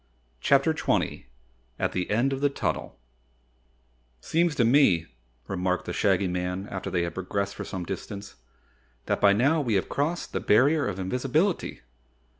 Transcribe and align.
CHAPTER 0.39 0.73
20 0.73 1.27
At 1.77 1.91
the 1.91 2.09
End 2.09 2.33
of 2.33 2.41
the 2.41 2.49
Tunnel 2.49 2.97
"Seems 4.19 4.55
to 4.55 4.65
me," 4.65 5.05
remarked 5.47 5.85
the 5.85 5.93
Shaggy 5.93 6.27
Man 6.27 6.67
after 6.71 6.89
they 6.89 7.03
had 7.03 7.13
progressed 7.13 7.53
for 7.53 7.63
some 7.65 7.83
distance, 7.85 8.33
"that 9.05 9.21
by 9.21 9.31
now 9.31 9.61
we 9.61 9.73
may 9.73 9.75
have 9.75 9.89
crossed 9.89 10.33
the 10.33 10.39
Barrier 10.39 10.87
of 10.87 10.97
Invisibility." 10.97 11.81